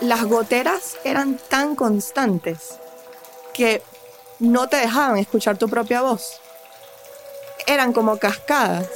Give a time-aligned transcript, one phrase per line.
[0.00, 2.78] las goteras eran tan constantes
[3.52, 3.82] que
[4.38, 6.40] no te dejaban escuchar tu propia voz.
[7.66, 8.88] Eran como cascadas.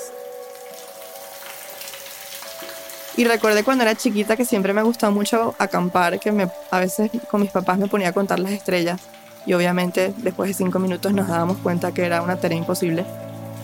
[3.16, 7.10] Y recordé cuando era chiquita que siempre me gustaba mucho acampar, que me, a veces
[7.30, 9.00] con mis papás me ponía a contar las estrellas.
[9.46, 13.04] Y obviamente después de cinco minutos nos dábamos cuenta que era una tarea imposible.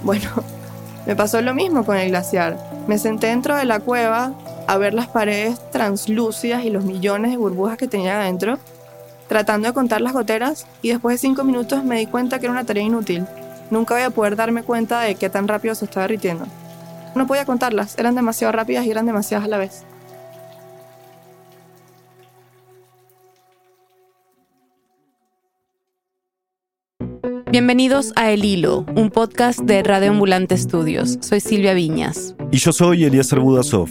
[0.03, 0.31] Bueno,
[1.07, 2.59] me pasó lo mismo con el glaciar.
[2.87, 4.35] Me senté dentro de la cueva
[4.71, 8.57] a ver las paredes translúcidas y los millones de burbujas que tenía adentro,
[9.27, 12.53] tratando de contar las goteras y después de cinco minutos me di cuenta que era
[12.53, 13.27] una tarea inútil.
[13.73, 16.47] Nunca voy a poder darme cuenta de qué tan rápido se estaba derritiendo.
[17.17, 19.85] No podía contarlas, eran demasiado rápidas y eran demasiadas a la vez.
[27.51, 31.19] Bienvenidos a El Hilo, un podcast de Radio Ambulante Estudios.
[31.23, 32.37] Soy Silvia Viñas.
[32.53, 33.91] Y yo soy Eliezer Budasov.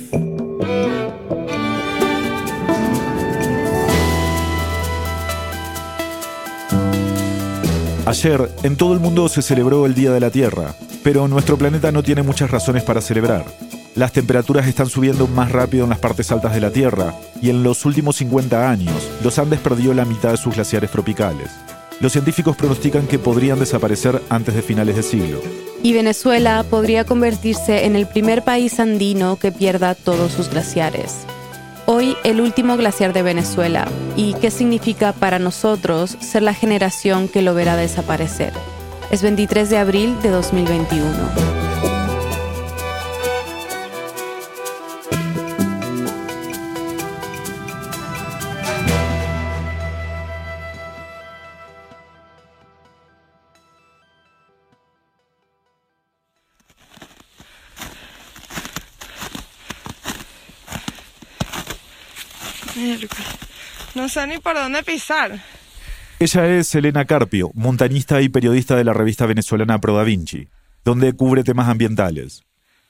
[8.10, 11.92] Ayer, en todo el mundo se celebró el Día de la Tierra, pero nuestro planeta
[11.92, 13.46] no tiene muchas razones para celebrar.
[13.94, 17.62] Las temperaturas están subiendo más rápido en las partes altas de la Tierra, y en
[17.62, 21.52] los últimos 50 años, los Andes perdió la mitad de sus glaciares tropicales.
[22.00, 25.40] Los científicos pronostican que podrían desaparecer antes de finales de siglo.
[25.84, 31.28] Y Venezuela podría convertirse en el primer país andino que pierda todos sus glaciares.
[31.92, 37.42] Hoy el último glaciar de Venezuela y qué significa para nosotros ser la generación que
[37.42, 38.54] lo verá desaparecer.
[39.10, 41.69] Es 23 de abril de 2021.
[64.10, 65.40] No sé ni por dónde pisar.
[66.18, 70.48] Ella es Elena Carpio, montañista y periodista de la revista venezolana Pro Da Vinci,
[70.84, 72.44] donde cubre temas ambientales.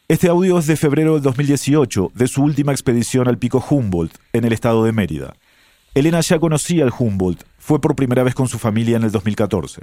[0.07, 4.45] Este audio es de febrero del 2018, de su última expedición al pico Humboldt, en
[4.45, 5.35] el estado de Mérida.
[5.93, 9.81] Elena ya conocía el Humboldt, fue por primera vez con su familia en el 2014.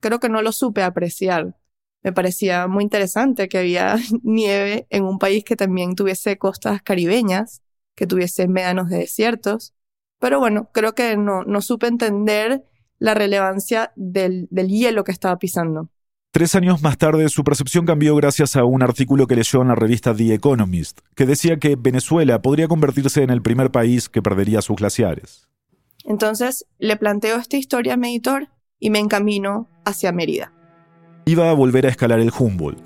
[0.00, 1.56] Creo que no lo supe apreciar.
[2.02, 7.62] Me parecía muy interesante que había nieve en un país que también tuviese costas caribeñas,
[7.94, 9.72] que tuviese médanos de desiertos,
[10.20, 12.62] pero bueno, creo que no, no supe entender
[12.98, 15.88] la relevancia del, del hielo que estaba pisando.
[16.30, 19.74] Tres años más tarde, su percepción cambió gracias a un artículo que leyó en la
[19.74, 24.62] revista The Economist, que decía que Venezuela podría convertirse en el primer país que perdería
[24.62, 25.48] sus glaciares.
[26.04, 28.48] Entonces, le planteo esta historia a mi editor
[28.78, 30.52] y me encamino hacia Mérida.
[31.24, 32.78] Iba a volver a escalar el Humboldt.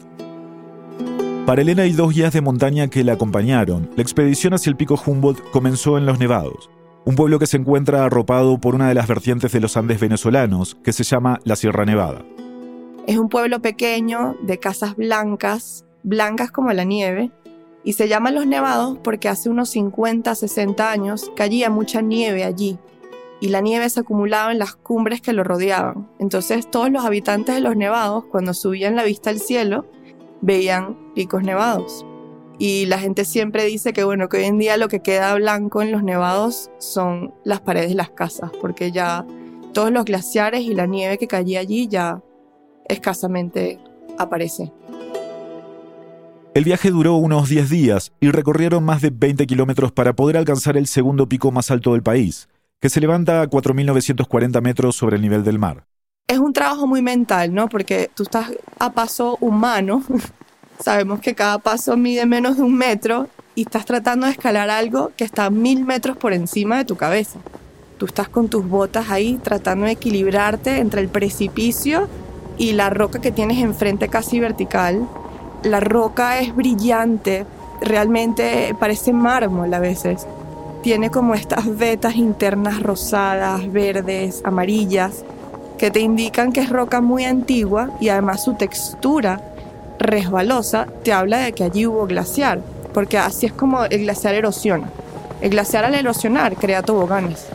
[1.45, 3.91] Para Elena hay dos guías de montaña que la acompañaron.
[3.97, 6.71] La expedición hacia el pico Humboldt comenzó en Los Nevados
[7.07, 10.77] un pueblo que se encuentra arropado por una de las vertientes de los Andes venezolanos,
[10.83, 12.25] que se llama la Sierra Nevada.
[13.07, 17.31] Es un pueblo pequeño de casas blancas, blancas como la nieve,
[17.85, 22.79] y se llama Los Nevados porque hace unos 50, 60 años caía mucha nieve allí,
[23.41, 26.09] y la nieve se acumulaba en las cumbres que lo rodeaban.
[26.19, 29.85] Entonces todos los habitantes de los nevados, cuando subían la vista al cielo,
[30.41, 32.07] veían picos nevados.
[32.59, 35.83] Y la gente siempre dice que bueno, que hoy en día lo que queda blanco
[35.83, 39.27] en los nevados son las paredes de las casas, porque ya
[39.73, 42.23] todos los glaciares y la nieve que caía allí ya
[42.89, 43.81] escasamente
[44.19, 44.73] aparece.
[46.55, 50.77] El viaje duró unos 10 días y recorrieron más de 20 kilómetros para poder alcanzar
[50.77, 52.49] el segundo pico más alto del país,
[52.81, 55.89] que se levanta a 4.940 metros sobre el nivel del mar.
[56.29, 57.69] Es un trabajo muy mental, ¿no?
[57.69, 60.05] Porque tú estás a paso humano
[60.81, 65.13] Sabemos que cada paso mide menos de un metro y estás tratando de escalar algo
[65.17, 67.39] que está mil metros por encima de tu cabeza.
[67.99, 72.09] Tú estás con tus botas ahí tratando de equilibrarte entre el precipicio
[72.59, 75.09] y la roca que tienes enfrente casi vertical.
[75.63, 77.47] La roca es brillante,
[77.81, 80.27] realmente parece mármol a veces.
[80.83, 85.25] Tiene como estas vetas internas rosadas, verdes, amarillas,
[85.79, 89.54] que te indican que es roca muy antigua y además su textura
[90.07, 92.61] resbalosa te habla de que allí hubo glaciar,
[92.93, 94.89] porque así es como el glaciar erosiona.
[95.41, 97.47] El glaciar al erosionar crea toboganes.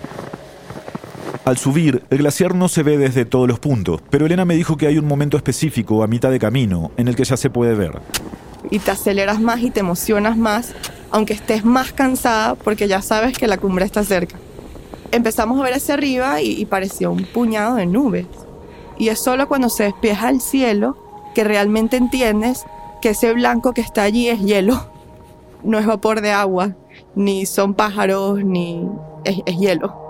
[1.46, 4.78] Al subir, el glaciar no se ve desde todos los puntos, pero Elena me dijo
[4.78, 7.74] que hay un momento específico a mitad de camino en el que ya se puede
[7.74, 7.98] ver.
[8.70, 10.74] Y te aceleras más y te emocionas más,
[11.10, 14.38] aunque estés más cansada porque ya sabes que la cumbre está cerca.
[15.12, 18.28] Empezamos a ver hacia arriba y, y parecía un puñado de nubes.
[19.00, 22.66] Y es solo cuando se despeja el cielo que realmente entiendes
[23.02, 24.92] que ese blanco que está allí es hielo,
[25.64, 26.76] no es vapor de agua,
[27.16, 28.88] ni son pájaros, ni,
[29.24, 30.10] es, es hielo.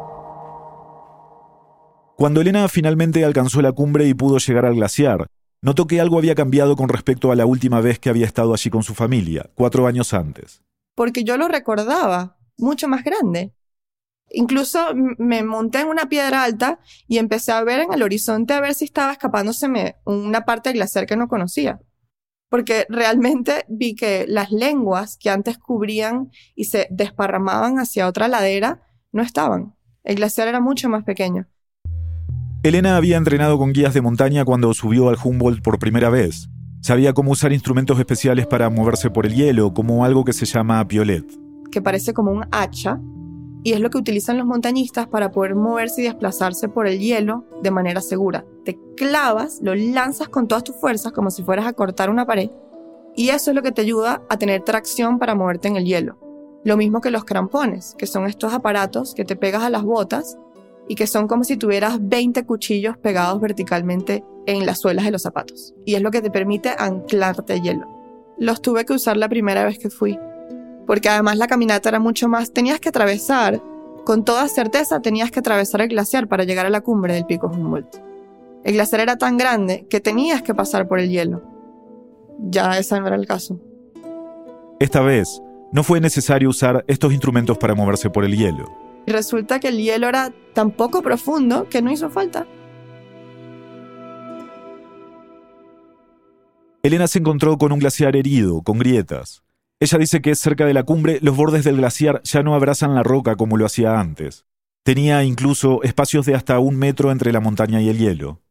[2.16, 5.28] Cuando Elena finalmente alcanzó la cumbre y pudo llegar al glaciar,
[5.62, 8.70] notó que algo había cambiado con respecto a la última vez que había estado allí
[8.70, 10.62] con su familia, cuatro años antes.
[10.96, 13.54] Porque yo lo recordaba mucho más grande.
[14.32, 14.80] Incluso
[15.18, 18.74] me monté en una piedra alta y empecé a ver en el horizonte a ver
[18.74, 21.80] si estaba escapándoseme una parte del glaciar que no conocía.
[22.50, 28.82] Porque realmente vi que las lenguas que antes cubrían y se desparramaban hacia otra ladera
[29.12, 29.76] no estaban.
[30.04, 31.48] El glaciar era mucho más pequeño.
[32.64, 36.50] Elena había entrenado con guías de montaña cuando subió al Humboldt por primera vez.
[36.82, 40.86] Sabía cómo usar instrumentos especiales para moverse por el hielo, como algo que se llama
[40.88, 41.26] piolet.
[41.72, 43.00] Que parece como un hacha
[43.64, 47.46] y es lo que utilizan los montañistas para poder moverse y desplazarse por el hielo
[47.62, 48.46] de manera segura.
[48.66, 52.50] Te clavas, lo lanzas con todas tus fuerzas como si fueras a cortar una pared
[53.16, 56.18] y eso es lo que te ayuda a tener tracción para moverte en el hielo.
[56.64, 60.38] Lo mismo que los crampones, que son estos aparatos que te pegas a las botas
[60.88, 65.22] y que son como si tuvieras 20 cuchillos pegados verticalmente en las suelas de los
[65.22, 65.74] zapatos.
[65.86, 67.88] Y es lo que te permite anclarte el hielo.
[68.38, 70.18] Los tuve que usar la primera vez que fui,
[70.90, 73.62] porque además la caminata era mucho más, tenías que atravesar,
[74.06, 77.46] con toda certeza tenías que atravesar el glaciar para llegar a la cumbre del pico
[77.46, 77.98] Humboldt.
[78.64, 81.44] El glaciar era tan grande que tenías que pasar por el hielo.
[82.40, 83.60] Ya ese no era el caso.
[84.80, 88.66] Esta vez, no fue necesario usar estos instrumentos para moverse por el hielo.
[89.06, 92.48] Y resulta que el hielo era tan poco profundo que no hizo falta.
[96.82, 99.44] Elena se encontró con un glaciar herido, con grietas.
[99.82, 103.04] Ella dice que cerca de la cumbre los bordes del glaciar ya no abrazan la
[103.04, 104.46] roca como lo hacía antes.
[104.84, 108.42] Tenía incluso espacios de hasta un metro entre la montaña y el hielo.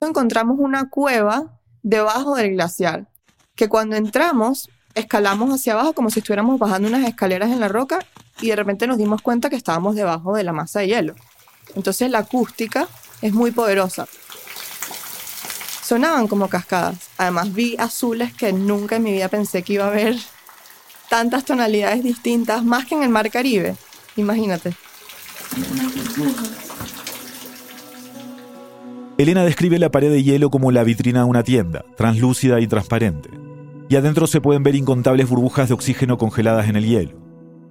[0.00, 3.06] Encontramos una cueva debajo del glaciar,
[3.54, 7.98] que cuando entramos escalamos hacia abajo como si estuviéramos bajando unas escaleras en la roca
[8.40, 11.14] y de repente nos dimos cuenta que estábamos debajo de la masa de hielo.
[11.76, 12.88] Entonces la acústica
[13.20, 14.08] es muy poderosa.
[15.82, 17.10] Sonaban como cascadas.
[17.18, 20.16] Además vi azules que nunca en mi vida pensé que iba a ver
[21.12, 23.76] tantas tonalidades distintas, más que en el mar Caribe.
[24.16, 24.72] Imagínate.
[29.18, 33.28] Elena describe la pared de hielo como la vitrina de una tienda, translúcida y transparente.
[33.90, 37.20] Y adentro se pueden ver incontables burbujas de oxígeno congeladas en el hielo.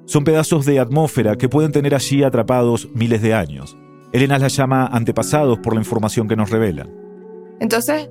[0.05, 3.75] Son pedazos de atmósfera que pueden tener allí atrapados miles de años.
[4.13, 6.91] Elena las llama antepasados por la información que nos revelan.
[7.59, 8.07] Entonces,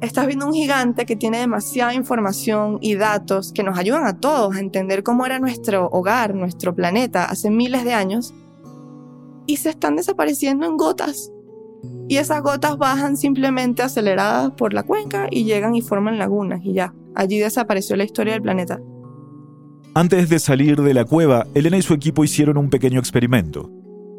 [0.00, 4.56] estás viendo un gigante que tiene demasiada información y datos que nos ayudan a todos
[4.56, 8.34] a entender cómo era nuestro hogar, nuestro planeta hace miles de años,
[9.46, 11.30] y se están desapareciendo en gotas.
[12.08, 16.72] Y esas gotas bajan simplemente aceleradas por la cuenca y llegan y forman lagunas y
[16.72, 16.94] ya.
[17.14, 18.80] Allí desapareció la historia del planeta.
[19.94, 23.70] Antes de salir de la cueva, Elena y su equipo hicieron un pequeño experimento.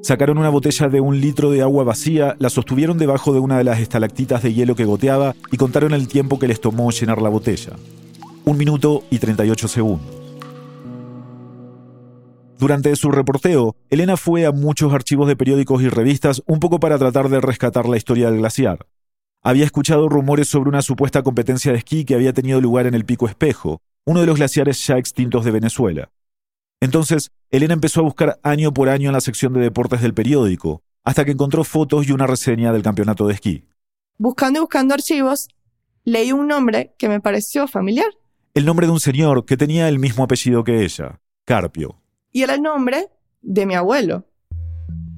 [0.06, 3.64] Sacaron una botella de un litro de agua vacía, la sostuvieron debajo de una de
[3.64, 7.30] las estalactitas de hielo que goteaba y contaron el tiempo que les tomó llenar la
[7.30, 7.74] botella.
[8.44, 10.16] Un minuto y 38 segundos.
[12.60, 17.00] Durante su reporteo, Elena fue a muchos archivos de periódicos y revistas un poco para
[17.00, 18.86] tratar de rescatar la historia del glaciar.
[19.42, 23.06] Había escuchado rumores sobre una supuesta competencia de esquí que había tenido lugar en el
[23.06, 26.12] Pico Espejo, uno de los glaciares ya extintos de Venezuela.
[26.86, 30.84] Entonces, Elena empezó a buscar año por año en la sección de deportes del periódico,
[31.04, 33.68] hasta que encontró fotos y una reseña del campeonato de esquí.
[34.20, 35.48] Buscando y buscando archivos,
[36.04, 38.06] leí un nombre que me pareció familiar.
[38.54, 42.04] El nombre de un señor que tenía el mismo apellido que ella, Carpio.
[42.32, 43.08] Y era el nombre
[43.42, 44.28] de mi abuelo.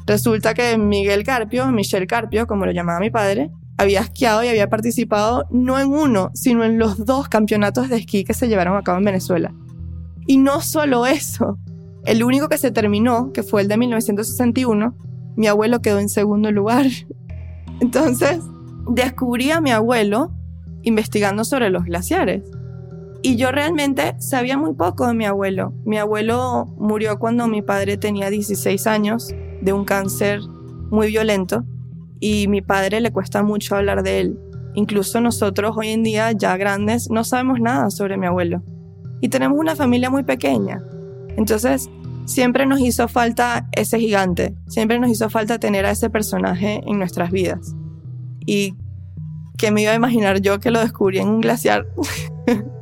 [0.06, 4.70] Resulta que Miguel Carpio, Michel Carpio, como lo llamaba mi padre, había esquiado y había
[4.70, 8.84] participado no en uno, sino en los dos campeonatos de esquí que se llevaron a
[8.84, 9.54] cabo en Venezuela.
[10.28, 11.58] Y no solo eso,
[12.06, 14.96] el único que se terminó, que fue el de 1961,
[15.36, 16.86] mi abuelo quedó en segundo lugar.
[17.80, 18.40] Entonces,
[18.90, 20.32] descubrí a mi abuelo
[20.84, 22.44] investigando sobre los glaciares.
[23.22, 25.74] Y yo realmente sabía muy poco de mi abuelo.
[25.86, 30.40] Mi abuelo murió cuando mi padre tenía 16 años de un cáncer
[30.90, 31.66] muy violento
[32.20, 34.40] y mi padre le cuesta mucho hablar de él.
[34.76, 38.62] Incluso nosotros hoy en día, ya grandes, no sabemos nada sobre mi abuelo.
[39.22, 40.82] Y tenemos una familia muy pequeña.
[41.38, 41.90] Entonces,
[42.26, 46.98] siempre nos hizo falta ese gigante, siempre nos hizo falta tener a ese personaje en
[47.00, 47.76] nuestras vidas.
[48.46, 48.76] Y
[49.58, 51.88] que me iba a imaginar yo que lo descubrí en un glaciar.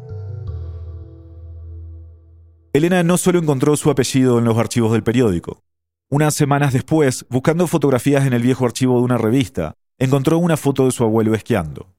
[2.73, 5.61] Elena no solo encontró su apellido en los archivos del periódico,
[6.09, 10.85] unas semanas después, buscando fotografías en el viejo archivo de una revista, encontró una foto
[10.85, 11.94] de su abuelo esquiando.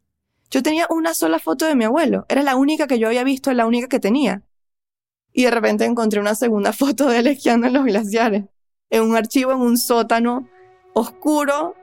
[0.51, 3.53] Yo tenía una sola foto de mi abuelo, era la única que yo había visto,
[3.53, 4.43] la única que tenía.
[5.33, 8.45] Y de repente encontré una segunda foto de él esquiando en los glaciares.
[8.89, 10.49] en un archivo en un sótano
[10.95, 11.75] oscuro.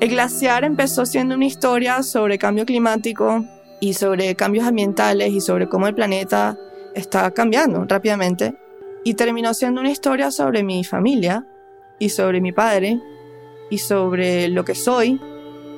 [0.00, 3.44] El glaciar empezó siendo una historia sobre cambio climático
[3.80, 6.58] y sobre cambios ambientales y sobre cómo el planeta
[6.94, 8.54] está cambiando rápidamente.
[9.04, 11.46] Y terminó siendo una historia sobre mi familia
[11.98, 13.00] y sobre mi padre
[13.70, 15.20] y sobre lo que soy.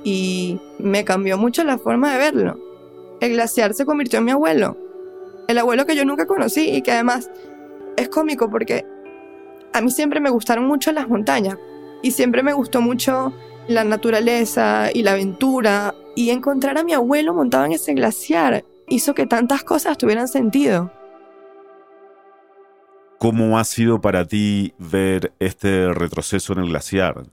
[0.05, 2.59] Y me cambió mucho la forma de verlo.
[3.21, 4.77] El glaciar se convirtió en mi abuelo.
[5.49, 7.31] El abuelo que yo nunca conocí y que además
[7.97, 8.85] es cómico porque
[9.73, 11.59] a mí siempre me gustaron mucho las montañas
[12.03, 13.33] y siempre me gustó mucho
[13.67, 19.15] la naturaleza y la aventura y encontrar a mi abuelo montado en ese glaciar hizo
[19.15, 20.93] que tantas cosas tuvieran sentido.
[23.19, 27.25] ¿Cómo ha sido para ti ver este retroceso en el glaciar?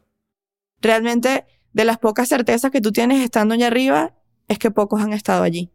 [0.80, 4.14] Realmente, de las pocas certezas que tú tienes estando allá arriba,
[4.48, 5.72] es que pocos han estado allí,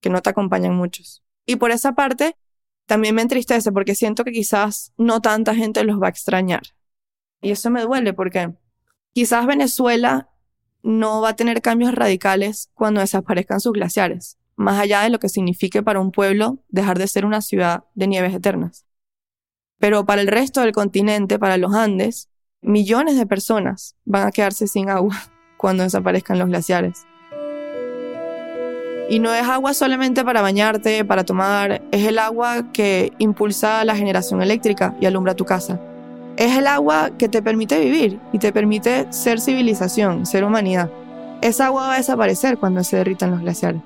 [0.00, 1.22] que no te acompañan muchos.
[1.46, 2.36] Y por esa parte,
[2.86, 6.62] también me entristece porque siento que quizás no tanta gente los va a extrañar.
[7.42, 8.54] Y eso me duele porque
[9.12, 10.30] quizás Venezuela
[10.82, 15.28] no va a tener cambios radicales cuando desaparezcan sus glaciares, más allá de lo que
[15.28, 18.86] signifique para un pueblo dejar de ser una ciudad de nieves eternas.
[19.78, 22.29] Pero para el resto del continente, para los Andes,
[22.62, 25.16] millones de personas van a quedarse sin agua
[25.56, 27.06] cuando desaparezcan los glaciares.
[29.08, 33.96] Y no es agua solamente para bañarte, para tomar, es el agua que impulsa la
[33.96, 35.80] generación eléctrica y alumbra tu casa.
[36.36, 40.90] Es el agua que te permite vivir y te permite ser civilización, ser humanidad.
[41.42, 43.82] Esa agua va a desaparecer cuando se derritan los glaciares.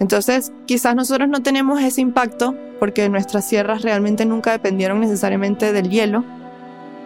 [0.00, 5.90] Entonces, quizás nosotros no tenemos ese impacto porque nuestras sierras realmente nunca dependieron necesariamente del
[5.90, 6.24] hielo,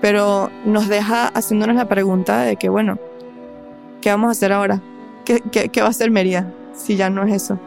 [0.00, 2.98] pero nos deja haciéndonos la pregunta de que, bueno,
[4.00, 4.82] ¿qué vamos a hacer ahora?
[5.24, 7.58] ¿Qué, qué va a hacer Mérida si ya no es eso?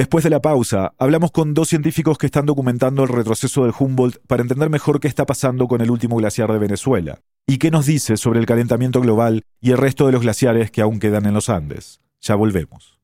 [0.00, 4.16] Después de la pausa, hablamos con dos científicos que están documentando el retroceso del Humboldt
[4.26, 7.84] para entender mejor qué está pasando con el último glaciar de Venezuela y qué nos
[7.84, 11.34] dice sobre el calentamiento global y el resto de los glaciares que aún quedan en
[11.34, 12.00] los Andes.
[12.22, 12.99] Ya volvemos.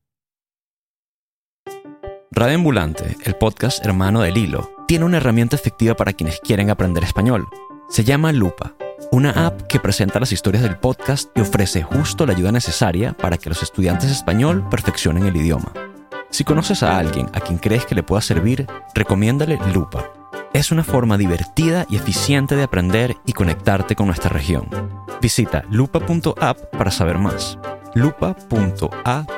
[2.37, 7.03] Radio Ambulante, el podcast hermano del hilo, tiene una herramienta efectiva para quienes quieren aprender
[7.03, 7.47] español.
[7.89, 8.75] Se llama Lupa,
[9.11, 13.39] una app que presenta las historias del podcast y ofrece justo la ayuda necesaria para
[13.39, 15.73] que los estudiantes español perfeccionen el idioma.
[16.29, 20.11] Si conoces a alguien a quien crees que le pueda servir, recomiéndale Lupa
[20.53, 24.67] es una forma divertida y eficiente de aprender y conectarte con nuestra región.
[25.21, 27.57] Visita lupa.app para saber más.
[27.95, 29.29] lupa.app.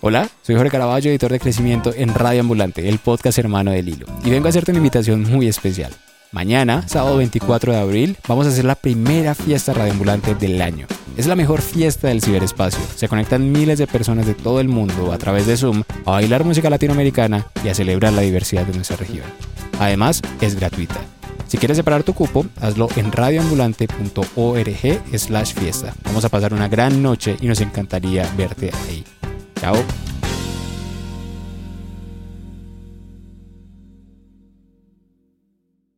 [0.00, 4.06] Hola, soy Jorge Caraballo, editor de crecimiento en Radio Ambulante, el podcast hermano del hilo,
[4.24, 5.92] y vengo a hacerte una invitación muy especial.
[6.30, 10.86] Mañana, sábado 24 de abril, vamos a hacer la primera fiesta radioambulante del año.
[11.16, 12.78] Es la mejor fiesta del ciberespacio.
[12.94, 16.44] Se conectan miles de personas de todo el mundo a través de Zoom a bailar
[16.44, 19.26] música latinoamericana y a celebrar la diversidad de nuestra región.
[19.80, 21.00] Además, es gratuita.
[21.48, 25.92] Si quieres separar tu cupo, hazlo en radioambulante.org slash fiesta.
[26.04, 29.04] Vamos a pasar una gran noche y nos encantaría verte ahí.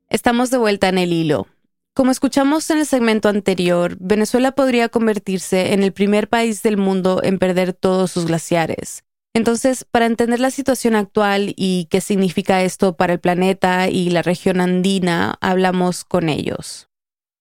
[0.08, 1.46] Estamos de vuelta en el hilo.
[1.94, 7.20] Como escuchamos en el segmento anterior, Venezuela podría convertirse en el primer país del mundo
[7.22, 9.04] en perder todos sus glaciares.
[9.34, 14.22] Entonces, para entender la situación actual y qué significa esto para el planeta y la
[14.22, 16.89] región andina, hablamos con ellos.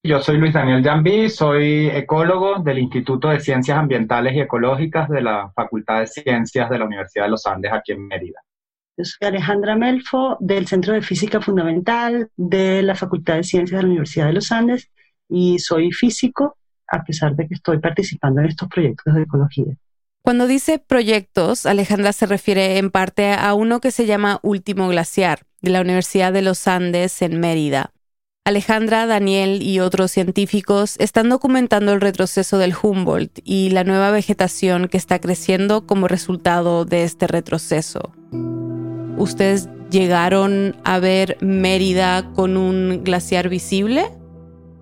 [0.10, 5.22] Yo soy Luis Daniel Jambí, soy ecólogo del Instituto de Ciencias Ambientales y Ecológicas de
[5.22, 8.42] la Facultad de Ciencias de la Universidad de los Andes aquí en Mérida.
[8.98, 13.84] Yo soy Alejandra Melfo del Centro de Física Fundamental de la Facultad de Ciencias de
[13.84, 14.90] la Universidad de los Andes
[15.30, 19.76] y soy físico a pesar de que estoy participando en estos proyectos de ecología.
[20.24, 25.42] Cuando dice proyectos, Alejandra se refiere en parte a uno que se llama Último Glaciar,
[25.62, 27.92] de la Universidad de los Andes en Mérida.
[28.50, 34.88] Alejandra, Daniel y otros científicos están documentando el retroceso del Humboldt y la nueva vegetación
[34.88, 38.12] que está creciendo como resultado de este retroceso.
[39.18, 44.06] ¿Ustedes llegaron a ver Mérida con un glaciar visible?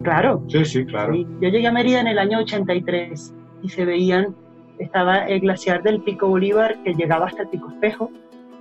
[0.01, 0.45] Claro.
[0.47, 1.13] Sí, sí, claro.
[1.13, 3.33] Yo llegué a Mérida en el año 83
[3.63, 4.33] y se veían,
[4.79, 8.11] estaba el glaciar del Pico Bolívar que llegaba hasta el Pico Espejo,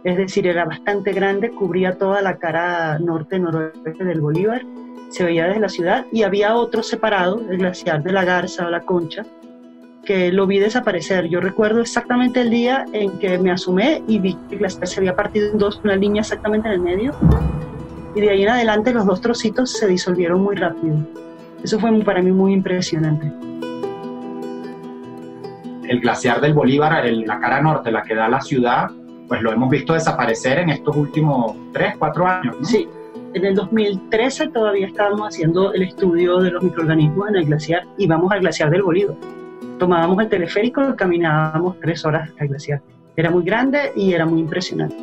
[0.03, 4.63] es decir, era bastante grande, cubría toda la cara norte-noroeste del Bolívar,
[5.11, 8.71] se veía desde la ciudad y había otro separado, el glaciar de la Garza o
[8.71, 9.25] la Concha,
[10.05, 11.29] que lo vi desaparecer.
[11.29, 15.15] Yo recuerdo exactamente el día en que me asomé y vi que la se había
[15.15, 17.15] partido en dos, una línea exactamente en el medio.
[18.15, 20.97] Y de ahí en adelante los dos trocitos se disolvieron muy rápido.
[21.63, 23.31] Eso fue para mí muy impresionante.
[25.89, 28.91] El glaciar del Bolívar, la cara norte, la que da a la ciudad,
[29.29, 32.57] pues lo hemos visto desaparecer en estos últimos 3, 4 años.
[32.63, 32.89] Sí,
[33.37, 38.07] en el 2013 todavía estábamos haciendo el estudio de los microorganismos en el glaciar y
[38.07, 39.15] vamos al glaciar del Bolívar.
[39.79, 42.81] Tomábamos el teleférico y caminábamos tres horas al glaciar.
[43.15, 44.97] Era muy grande y era muy impresionante.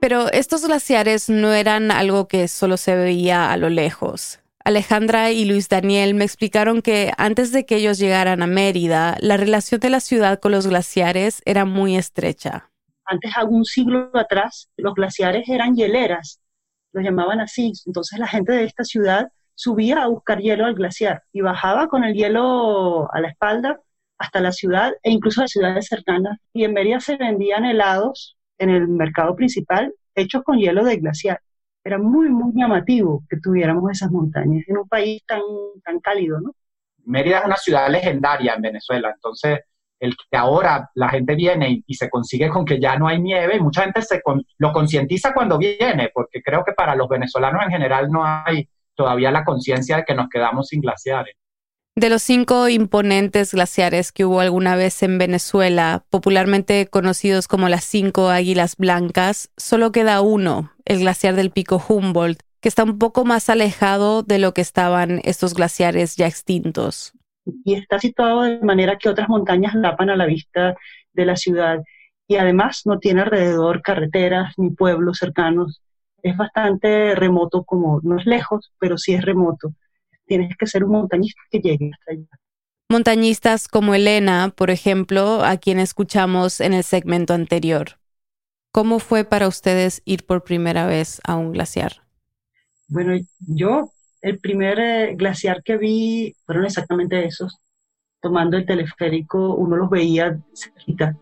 [0.00, 4.40] Pero estos glaciares no eran algo que solo se veía a lo lejos.
[4.64, 9.36] Alejandra y Luis Daniel me explicaron que antes de que ellos llegaran a Mérida, la
[9.36, 12.70] relación de la ciudad con los glaciares era muy estrecha.
[13.06, 16.40] Antes, algún siglo atrás, los glaciares eran hieleras,
[16.92, 17.72] los llamaban así.
[17.86, 22.04] Entonces la gente de esta ciudad subía a buscar hielo al glaciar y bajaba con
[22.04, 23.80] el hielo a la espalda
[24.18, 26.38] hasta la ciudad e incluso a ciudades cercanas.
[26.52, 31.40] Y en Mérida se vendían helados en el mercado principal hechos con hielo de glaciar
[31.86, 35.40] era muy, muy llamativo que tuviéramos esas montañas en un país tan,
[35.84, 36.50] tan cálido, ¿no?
[37.04, 39.60] Mérida es una ciudad legendaria en Venezuela, entonces
[40.00, 43.60] el que ahora la gente viene y, se consigue con que ya no hay nieve,
[43.60, 44.20] mucha gente se
[44.58, 49.30] lo concientiza cuando viene, porque creo que para los venezolanos en general no hay todavía
[49.30, 51.34] la conciencia de que nos quedamos sin glaciares.
[51.94, 57.84] De los cinco imponentes glaciares que hubo alguna vez en Venezuela, popularmente conocidos como las
[57.84, 63.24] cinco águilas blancas, solo queda uno, el glaciar del pico Humboldt, que está un poco
[63.24, 67.15] más alejado de lo que estaban estos glaciares ya extintos.
[67.64, 70.76] Y está situado de manera que otras montañas lapan a la vista
[71.12, 71.82] de la ciudad
[72.28, 75.80] y además no tiene alrededor carreteras ni pueblos cercanos.
[76.22, 79.72] Es bastante remoto, como no es lejos, pero sí es remoto
[80.26, 82.40] tienes que ser un montañista que llegue hasta allá.
[82.88, 87.98] Montañistas como Elena, por ejemplo, a quien escuchamos en el segmento anterior.
[88.70, 92.04] ¿Cómo fue para ustedes ir por primera vez a un glaciar?
[92.88, 93.90] Bueno, yo
[94.26, 97.60] el primer eh, glaciar que vi fueron exactamente esos.
[98.20, 101.14] Tomando el teleférico, uno los veía cerquita.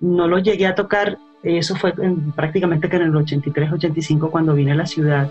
[0.00, 1.94] No los llegué a tocar, eso fue
[2.34, 5.30] prácticamente que en el 83, 85 cuando vine a la ciudad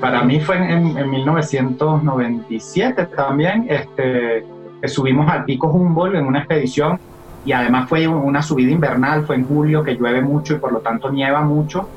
[0.00, 4.46] para mí fue en, 1997 también, este,
[4.86, 7.00] subimos al pico Humboldt en una expedición
[7.44, 10.78] y además fue una subida invernal, fue en julio que llueve mucho y por lo
[10.80, 11.88] tanto nieva mucho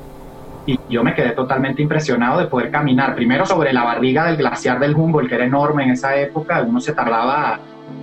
[0.66, 4.78] y yo me quedé totalmente impresionado de poder caminar primero sobre la barriga del glaciar
[4.78, 7.58] del Humboldt que era enorme en esa época, uno se tardaba,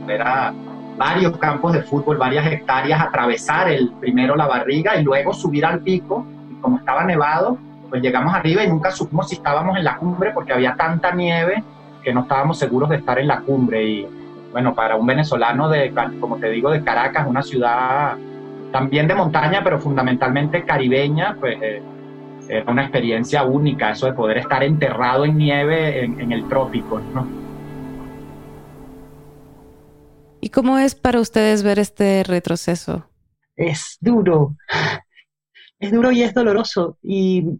[0.07, 0.53] era
[0.97, 5.79] varios campos de fútbol, varias hectáreas, atravesar el primero la barriga y luego subir al
[5.79, 7.57] pico, y como estaba nevado,
[7.89, 11.63] pues llegamos arriba y nunca supimos si estábamos en la cumbre porque había tanta nieve
[12.03, 13.83] que no estábamos seguros de estar en la cumbre.
[13.83, 14.07] Y
[14.51, 18.15] bueno, para un venezolano de, como te digo, de Caracas, una ciudad
[18.71, 21.81] también de montaña, pero fundamentalmente caribeña, pues eh,
[22.49, 27.27] era una experiencia única, eso de poder estar enterrado en nieve en, el trópico, ¿no?
[30.41, 33.05] ¿Y cómo es para ustedes ver este retroceso?
[33.55, 34.55] Es duro,
[35.79, 36.97] es duro y es doloroso.
[37.03, 37.59] Y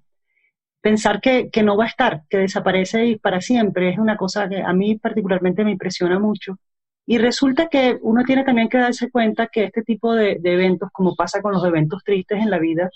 [0.81, 4.73] pensar que, no va a estar, que desaparece para siempre, es una cosa que a
[4.73, 6.57] mí particularmente me impresiona mucho.
[7.05, 11.15] Y resulta que uno tiene también que darse cuenta que este tipo de, eventos, como
[11.15, 12.89] pasa con los eventos tristes en la vida,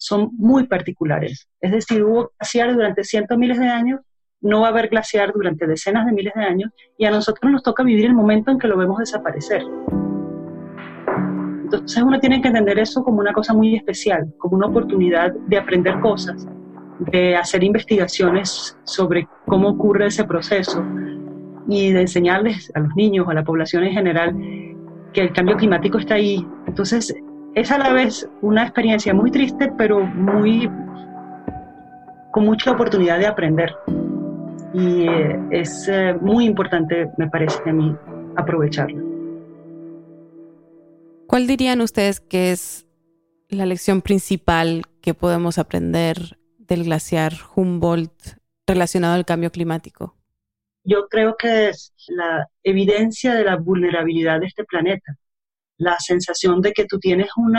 [0.00, 1.48] son muy particulares.
[1.60, 4.00] Es decir, hubo glaciar durante cientos miles de años,
[4.40, 7.62] no va a haber glaciar durante decenas de miles de años, y a nosotros nos
[7.62, 9.62] toca vivir el momento en que lo vemos desaparecer.
[11.62, 15.58] Entonces uno tiene que entender eso como una cosa muy especial, como una oportunidad de
[15.58, 16.48] aprender cosas
[17.00, 20.84] de hacer investigaciones sobre cómo ocurre ese proceso
[21.68, 24.36] y de enseñarles a los niños, a la población en general,
[25.12, 26.46] que el cambio climático está ahí.
[26.66, 27.14] Entonces,
[27.54, 30.70] es a la vez una experiencia muy triste, pero muy
[32.32, 33.74] con mucha oportunidad de aprender.
[34.72, 37.96] Y eh, es eh, muy importante, me parece a mí,
[38.36, 39.02] aprovecharlo.
[41.26, 42.86] ¿Cuál dirían ustedes que es
[43.48, 50.16] la lección principal que podemos aprender del glaciar Humboldt relacionado al cambio climático?
[50.84, 55.16] Yo creo que es la evidencia de la vulnerabilidad de este planeta,
[55.80, 57.56] la sensación de que tú tienes un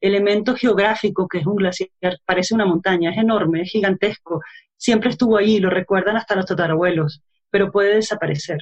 [0.00, 1.88] elemento geográfico que es un glaciar,
[2.26, 4.42] parece una montaña, es enorme, es gigantesco,
[4.76, 8.58] siempre estuvo ahí, lo recuerdan hasta los tatarabuelos, pero puede desaparecer.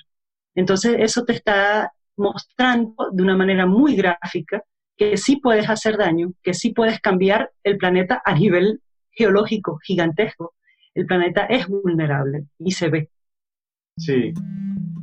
[0.55, 4.63] Entonces eso te está mostrando de una manera muy gráfica
[4.97, 10.55] que sí puedes hacer daño, que sí puedes cambiar el planeta a nivel geológico gigantesco,
[10.95, 13.11] el planeta es vulnerable y se ve.
[13.97, 14.35] Sí.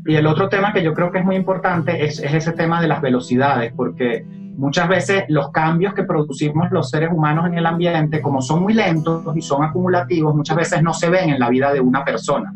[0.05, 2.87] Y el otro tema que yo creo que es muy importante es, ese tema de
[2.87, 4.25] las velocidades, porque
[4.57, 8.73] muchas veces los cambios que producimos los seres humanos en el ambiente, como son muy
[8.73, 12.53] lentos y son acumulativos, muchas veces no se ven en la vida de una persona.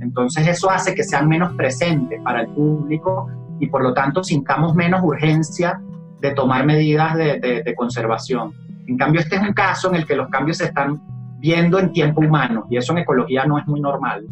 [0.00, 3.28] Entonces eso hace que sean menos presentes para el público
[3.60, 5.80] y por lo tanto sintamos menos urgencia
[6.20, 8.52] de tomar medidas de, de, conservación.
[8.88, 11.00] En cambio, este es un caso en el que los cambios se están
[11.38, 14.26] viendo en tiempo humano y eso en ecología no es muy normal.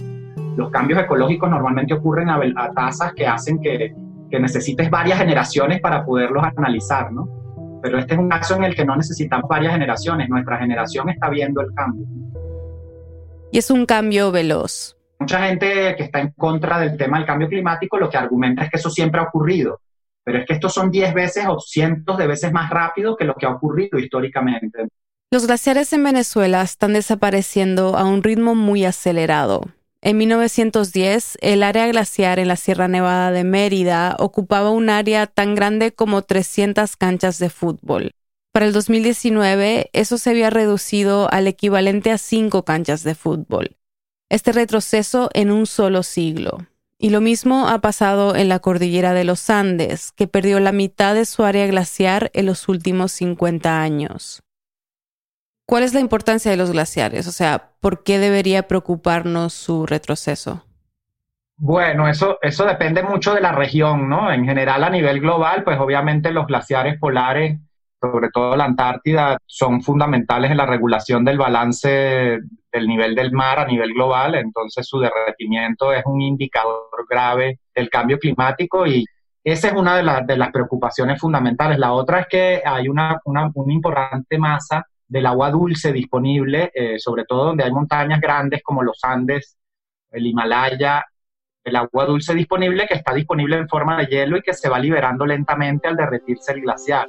[0.57, 3.95] Los cambios ecológicos normalmente ocurren a, a tasas que hacen que,
[4.31, 7.29] que necesites varias generaciones para poderlos analizar, ¿no?
[7.83, 11.29] Pero este es un caso en el que no necesitamos varias generaciones, nuestra generación está
[11.29, 12.07] viendo el cambio.
[13.53, 14.97] Y es un cambio veloz.
[15.19, 18.71] Mucha gente que está en contra del tema del cambio climático lo que argumenta es
[18.71, 19.81] que eso siempre ha ocurrido,
[20.25, 23.35] pero es que estos son 10 veces o cientos de veces más rápido que lo
[23.35, 24.89] que ha ocurrido históricamente.
[25.31, 29.63] Los glaciares en Venezuela están desapareciendo a un ritmo muy acelerado.
[30.07, 35.57] En 1910, el área glaciar en la Sierra Nevada de Mérida ocupaba un área tan
[35.57, 38.13] grande como 300 canchas de fútbol.
[38.53, 43.79] Para el 2019, eso se había reducido al equivalente a cinco canchas de fútbol.
[44.31, 46.59] Este retroceso en un solo siglo.
[47.01, 51.17] Y lo mismo ha pasado en la cordillera de los Andes, que perdió la mitad
[51.17, 54.45] de su área glaciar en los últimos 50 años.
[55.67, 57.27] ¿Cuál es la importancia de los glaciares?
[57.27, 60.65] O sea, ¿por qué debería preocuparnos su retroceso?
[61.59, 64.31] Bueno, eso, eso depende mucho de la región, ¿no?
[64.31, 67.59] En general, a nivel global, pues obviamente los glaciares polares
[68.01, 72.39] sobre todo la Antártida, son fundamentales en la regulación del balance
[72.73, 77.89] del nivel del mar a nivel global, entonces su derretimiento es un indicador grave del
[77.89, 79.05] cambio climático y
[79.43, 81.79] esa es una de, las preocupaciones fundamentales.
[81.79, 87.25] La otra es que hay una, una, importante masa del agua dulce disponible, eh, sobre
[87.25, 89.57] todo donde hay montañas grandes como los Andes,
[90.11, 91.05] el Himalaya,
[91.65, 94.79] el agua dulce disponible que está disponible en forma de hielo y que se va
[94.79, 97.09] liberando lentamente al derretirse el glaciar.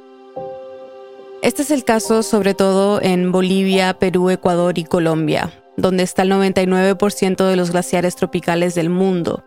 [1.40, 6.32] Este es el caso sobre todo en Bolivia, Perú, Ecuador y Colombia, donde está el
[6.32, 9.44] 99% de los glaciares tropicales del mundo.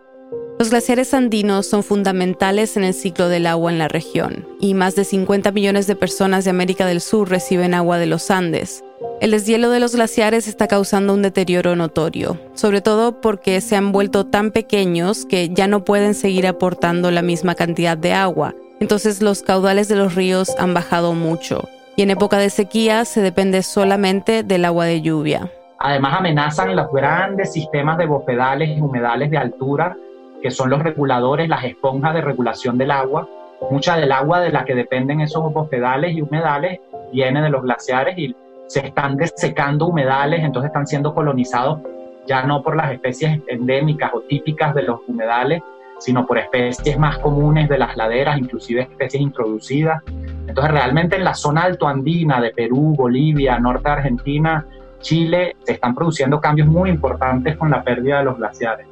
[0.58, 4.94] Los glaciares andinos son fundamentales en el ciclo del agua en la región, y más
[4.94, 8.84] de 50 millones de personas de América del Sur reciben agua de los Andes.
[9.20, 13.92] El deshielo de los glaciares está causando un deterioro notorio, sobre todo porque se han
[13.92, 19.22] vuelto tan pequeños que ya no pueden seguir aportando la misma cantidad de agua, entonces
[19.22, 23.62] los caudales de los ríos han bajado mucho y en época de sequía se depende
[23.62, 25.50] solamente del agua de lluvia.
[25.78, 29.96] Además amenazan los grandes sistemas de bofedales y humedales de altura,
[30.42, 33.28] que son los reguladores, las esponjas de regulación del agua.
[33.70, 36.80] Mucha del agua de la que dependen esos bofedales y humedales
[37.12, 38.34] viene de los glaciares y
[38.66, 41.80] se están desecando humedales, entonces están siendo colonizados
[42.26, 45.62] ya no por las especies endémicas o típicas de los humedales,
[45.98, 50.02] sino por especies más comunes de las laderas, inclusive especies introducidas.
[50.46, 54.66] Entonces realmente en la zona altoandina de Perú, Bolivia, norte de Argentina,
[55.00, 58.86] Chile, se están produciendo cambios muy importantes con la pérdida de los glaciares.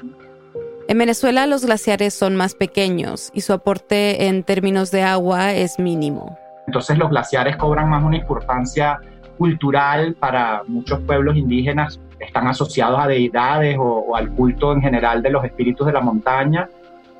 [0.91, 5.79] En Venezuela los glaciares son más pequeños y su aporte en términos de agua es
[5.79, 6.37] mínimo.
[6.67, 8.99] Entonces los glaciares cobran más una importancia
[9.39, 15.23] cultural para muchos pueblos indígenas, están asociados a deidades o, o al culto en general
[15.23, 16.69] de los espíritus de la montaña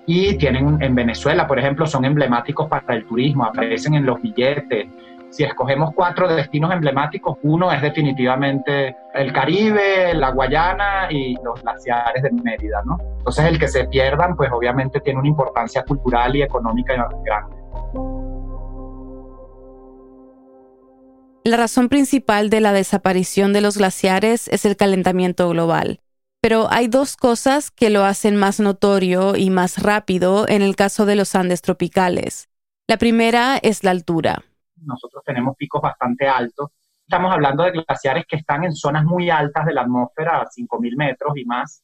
[0.05, 4.89] y tienen en Venezuela, por ejemplo, son emblemáticos para el turismo, aparecen en los billetes.
[5.31, 12.23] Si escogemos cuatro destinos emblemáticos, uno es definitivamente el Caribe, la Guayana y los glaciares
[12.23, 12.99] de Mérida, ¿no?
[13.19, 17.57] Entonces el que se pierdan, pues obviamente tiene una importancia cultural y económica grande.
[21.45, 26.01] La razón principal de la desaparición de los glaciares es el calentamiento global.
[26.43, 31.07] Pero hay dos cosas que lo hacen más notorio y más rápido en el caso
[31.07, 32.49] de los Andes tropicales.
[32.89, 34.43] La primera es la altura.
[34.81, 36.71] Nosotros tenemos picos bastante altos.
[37.03, 40.97] Estamos hablando de glaciares que están en zonas muy altas de la atmósfera, a 5.000
[40.97, 41.83] metros y más.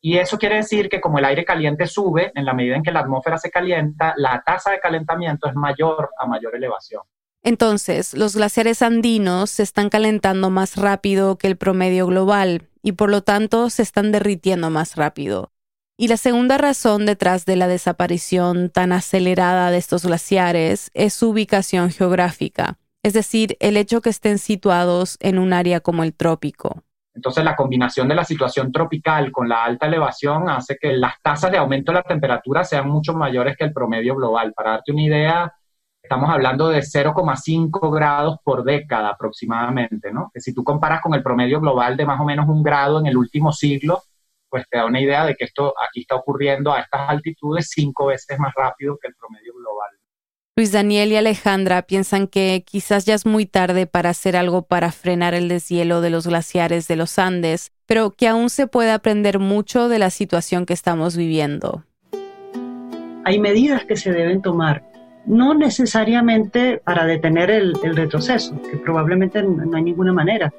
[0.00, 2.92] Y eso quiere decir que como el aire caliente sube, en la medida en que
[2.92, 7.02] la atmósfera se calienta, la tasa de calentamiento es mayor a mayor elevación.
[7.42, 13.10] Entonces, los glaciares andinos se están calentando más rápido que el promedio global y por
[13.10, 15.50] lo tanto se están derritiendo más rápido.
[16.00, 21.30] Y la segunda razón detrás de la desaparición tan acelerada de estos glaciares es su
[21.30, 26.84] ubicación geográfica, es decir, el hecho que estén situados en un área como el trópico.
[27.16, 31.50] Entonces la combinación de la situación tropical con la alta elevación hace que las tasas
[31.50, 34.52] de aumento de la temperatura sean mucho mayores que el promedio global.
[34.52, 35.52] Para darte una idea,
[36.00, 40.30] estamos hablando de 0,5 grados por década aproximadamente, ¿no?
[40.32, 43.06] Que si tú comparas con el promedio global de más o menos un grado en
[43.06, 44.04] el último siglo,
[44.48, 48.06] pues te da una idea de que esto aquí está ocurriendo a estas altitudes cinco
[48.06, 49.90] veces más rápido que el promedio global.
[50.56, 54.90] Luis Daniel y Alejandra piensan que quizás ya es muy tarde para hacer algo para
[54.90, 59.38] frenar el deshielo de los glaciares de los Andes, pero que aún se puede aprender
[59.38, 61.84] mucho de la situación que estamos viviendo.
[63.24, 64.82] Hay medidas que se deben tomar
[65.26, 70.52] no necesariamente para detener el, retroceso, que probablemente no hay ninguna manera,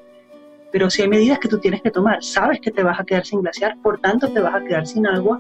[0.72, 3.26] pero si hay medidas que tú tienes que tomar, sabes que te vas a quedar
[3.26, 5.40] sin glaciar, por tanto te vas a quedar sin agua,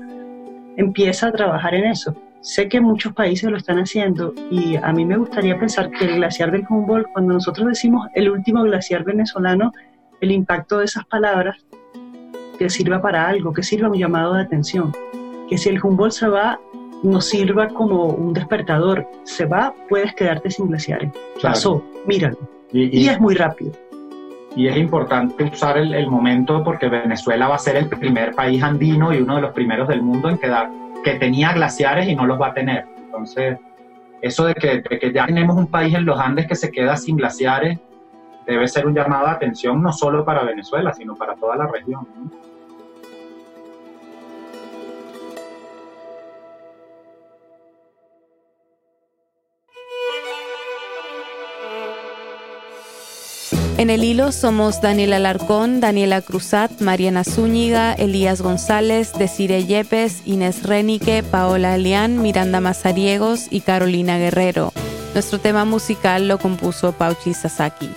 [0.77, 2.15] empieza a trabajar en eso.
[2.41, 6.15] Sé que muchos países lo están haciendo y a mí me gustaría pensar que el
[6.15, 9.73] glaciar del Humboldt, cuando nosotros decimos el último glaciar venezolano,
[10.21, 11.57] el impacto de esas palabras
[12.57, 14.93] que sirva para algo, que sirva un llamado de atención,
[15.49, 16.59] que si el Humboldt se va,
[17.03, 19.07] nos sirva como un despertador.
[19.23, 21.11] Se va, puedes quedarte sin glaciares.
[21.41, 22.37] Pasó, míralo.
[22.71, 23.71] Y, es muy rápido.
[24.59, 29.13] Y es importante usar el, momento porque Venezuela va a ser el primer país andino
[29.13, 30.69] y uno de los primeros del mundo en quedar,
[31.01, 32.85] que tenía glaciares y no los va a tener.
[32.97, 33.57] Entonces,
[34.21, 36.97] eso de que, de que ya tenemos un país en los Andes que se queda
[36.97, 37.79] sin glaciares,
[38.45, 42.05] debe ser un llamado de atención no solo para Venezuela, sino para toda la región.
[53.79, 60.63] En el hilo somos Daniela Alarcón, Daniela Cruzat, Mariana Zúñiga, Elías González, Desire Yepes, Inés
[60.63, 64.73] Renique, Paola Alián, Miranda Mazariegos y Carolina Guerrero.
[65.13, 67.89] Nuestro tema musical lo compuso Pauchi Sasaki.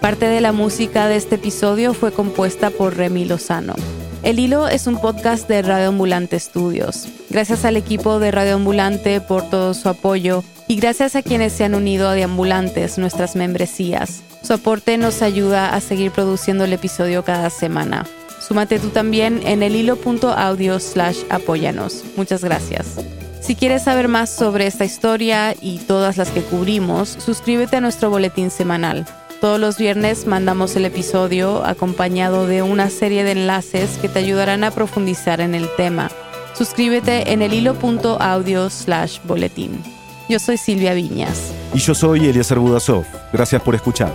[0.00, 3.76] Parte de la música de este episodio fue compuesta por Remy Lozano.
[4.24, 7.06] El Hilo es un podcast de Radio Ambulante Studios.
[7.30, 11.62] Gracias al equipo de Radio Ambulante por todo su apoyo y gracias a quienes se
[11.62, 14.24] han unido a Deambulantes, nuestras membresías.
[14.42, 18.06] Su aporte nos ayuda a seguir produciendo el episodio cada semana.
[18.40, 22.04] Súmate tú también en el hilo.audio slash apóyanos.
[22.16, 22.96] Muchas gracias.
[23.40, 28.10] Si quieres saber más sobre esta historia y todas las que cubrimos, suscríbete a nuestro
[28.10, 29.06] boletín semanal.
[29.40, 34.64] Todos los viernes mandamos el episodio acompañado de una serie de enlaces que te ayudarán
[34.64, 36.10] a profundizar en el tema.
[36.54, 39.82] Suscríbete en el hilo.audio slash boletín.
[40.28, 41.52] Yo soy Silvia Viñas.
[41.72, 43.04] Y yo soy Eliezer Budasov.
[43.32, 44.12] Gracias por escuchar.